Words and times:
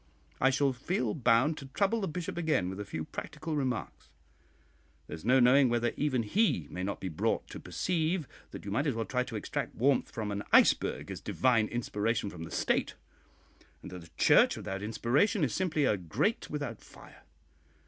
I 0.39 0.49
shall 0.49 0.73
feel 0.73 1.13
bound 1.13 1.59
to 1.59 1.67
trouble 1.67 2.01
the 2.01 2.07
Bishop 2.07 2.35
again 2.35 2.71
with 2.71 2.79
a 2.79 2.85
few 2.85 3.03
practical 3.05 3.55
remarks. 3.55 4.09
There 5.05 5.13
is 5.13 5.23
no 5.23 5.39
knowing 5.39 5.69
whether 5.69 5.93
even 5.95 6.23
he 6.23 6.67
may 6.71 6.81
not 6.81 6.99
be 6.99 7.07
brought 7.07 7.47
to 7.49 7.59
perceive 7.59 8.27
that 8.49 8.65
you 8.65 8.71
might 8.71 8.87
as 8.87 8.95
well 8.95 9.05
try 9.05 9.23
to 9.23 9.35
extract 9.35 9.75
warmth 9.75 10.09
from 10.09 10.31
an 10.31 10.41
iceberg 10.51 11.11
as 11.11 11.21
divine 11.21 11.67
inspiration 11.67 12.31
from 12.31 12.45
the 12.45 12.49
State, 12.65 12.95
and 13.83 13.91
that 13.91 14.03
a 14.05 14.11
Church 14.17 14.57
without 14.57 14.81
inspiration 14.81 15.43
is 15.43 15.53
simply 15.53 15.85
a 15.85 15.97
grate 15.97 16.49
without 16.49 16.81
fire. 16.81 17.23